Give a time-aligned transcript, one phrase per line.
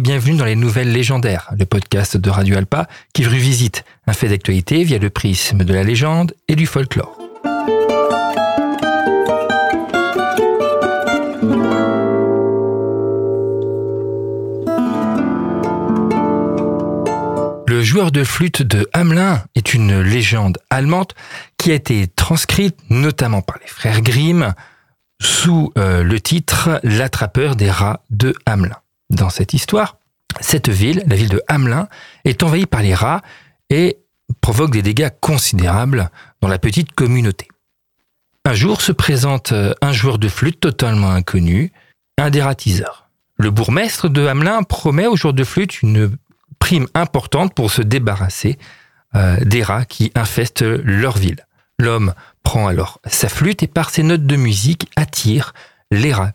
[0.00, 4.82] Bienvenue dans les Nouvelles Légendaires, le podcast de Radio Alpa qui revisite un fait d'actualité
[4.82, 7.16] via le prisme de la légende et du folklore.
[17.68, 21.12] Le joueur de flûte de Hamelin est une légende allemande
[21.56, 24.54] qui a été transcrite notamment par les frères Grimm
[25.22, 28.76] sous euh, le titre L'attrapeur des rats de Hamelin.
[29.14, 29.98] Dans cette histoire,
[30.40, 31.88] cette ville, la ville de Hamelin,
[32.24, 33.22] est envahie par les rats
[33.70, 33.98] et
[34.40, 37.46] provoque des dégâts considérables dans la petite communauté.
[38.44, 41.72] Un jour se présente euh, un joueur de flûte totalement inconnu,
[42.18, 43.08] un des ratiseurs.
[43.36, 46.16] Le bourgmestre de Hamelin promet au joueur de flûte une
[46.58, 48.58] prime importante pour se débarrasser
[49.14, 51.46] euh, des rats qui infestent leur ville.
[51.78, 55.54] L'homme prend alors sa flûte et par ses notes de musique attire
[55.90, 56.32] les rats,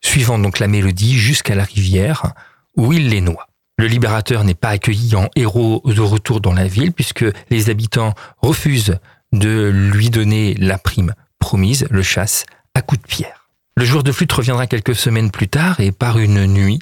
[0.00, 2.32] suivant donc la mélodie jusqu'à la rivière
[2.76, 3.48] où il les noie.
[3.78, 8.14] Le libérateur n'est pas accueilli en héros de retour dans la ville puisque les habitants
[8.42, 8.98] refusent
[9.32, 13.48] de lui donner la prime promise, le chasse à coups de pierre.
[13.76, 16.78] Le joueur de flûte reviendra quelques semaines plus tard et par une nuit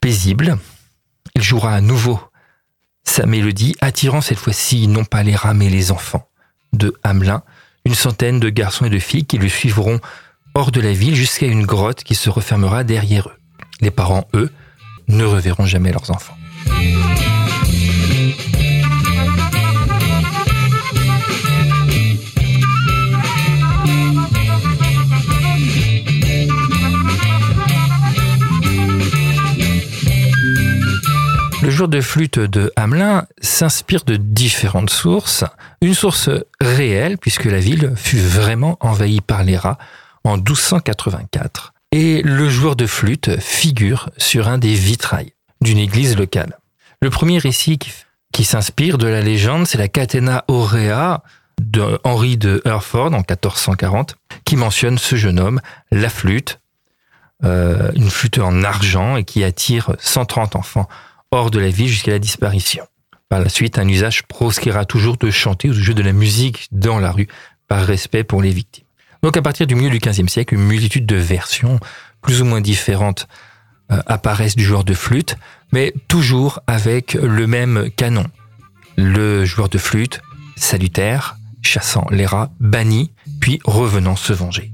[0.00, 0.58] paisible,
[1.34, 2.20] il jouera à nouveau
[3.02, 6.28] sa mélodie, attirant cette fois-ci non pas les rats mais les enfants
[6.72, 7.42] de Hamelin,
[7.84, 10.00] une centaine de garçons et de filles qui le suivront
[10.54, 13.36] hors de la ville jusqu'à une grotte qui se refermera derrière eux.
[13.80, 14.50] Les parents, eux,
[15.08, 16.36] ne reverront jamais leurs enfants.
[31.62, 35.44] Le jour de flûte de Hamelin s'inspire de différentes sources.
[35.82, 39.78] Une source réelle, puisque la ville fut vraiment envahie par les rats
[40.24, 41.72] en 1284.
[41.92, 46.58] Et le joueur de flûte figure sur un des vitrails d'une église locale.
[47.02, 47.78] Le premier récit
[48.32, 51.22] qui, s'inspire de la légende, c'est la Catena Aurea
[51.60, 55.60] de Henri de Hereford en 1440, qui mentionne ce jeune homme,
[55.90, 56.60] la flûte,
[57.44, 60.88] euh, une flûte en argent et qui attire 130 enfants
[61.30, 62.86] hors de la ville jusqu'à la disparition.
[63.28, 66.68] Par la suite, un usage proscrira toujours de chanter ou de jouer de la musique
[66.72, 67.28] dans la rue
[67.68, 68.84] par respect pour les victimes.
[69.22, 71.78] Donc à partir du milieu du XVe siècle, une multitude de versions
[72.22, 73.28] plus ou moins différentes
[73.92, 75.36] euh, apparaissent du joueur de flûte,
[75.72, 78.24] mais toujours avec le même canon.
[78.96, 80.20] Le joueur de flûte,
[80.56, 84.72] salutaire, chassant les rats, banni, puis revenant se venger.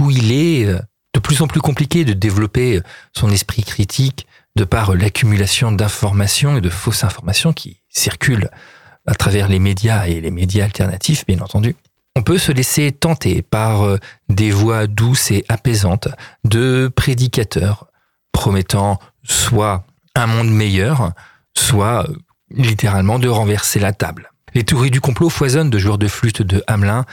[0.00, 0.78] Où il est euh,
[1.14, 2.82] de plus en plus compliqué de développer euh,
[3.12, 4.26] son esprit critique
[4.56, 8.50] de par euh, l'accumulation d'informations et de fausses informations qui circulent
[9.06, 11.76] à travers les médias et les médias alternatifs, bien entendu.
[12.16, 13.98] On peut se laisser tenter par
[14.30, 16.08] des voix douces et apaisantes
[16.44, 17.88] de prédicateurs
[18.32, 21.12] promettant soit un monde meilleur,
[21.54, 22.08] soit
[22.50, 24.32] littéralement de renverser la table.
[24.54, 27.04] Les théories du complot foisonnent de joueurs de flûte de Hamelin,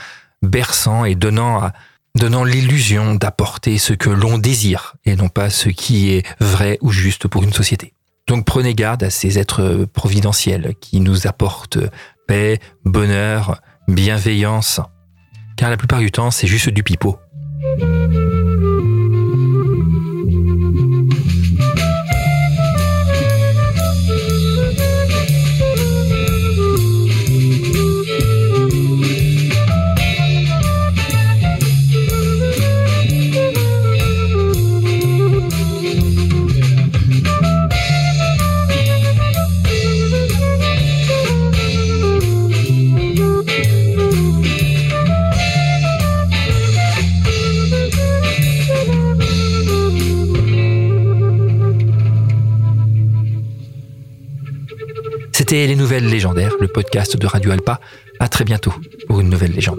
[0.42, 1.72] berçant et donnant à,
[2.14, 6.90] donnant l'illusion d'apporter ce que l'on désire et non pas ce qui est vrai ou
[6.90, 7.94] juste pour une société.
[8.26, 11.78] Donc prenez garde à ces êtres providentiels qui nous apportent
[12.26, 14.80] paix, bonheur, bienveillance,
[15.56, 17.18] car la plupart du temps c'est juste du pipeau.
[55.54, 57.78] C'était Les Nouvelles Légendaires, le podcast de Radio Alpa.
[58.18, 58.74] À très bientôt
[59.06, 59.78] pour une nouvelle légende.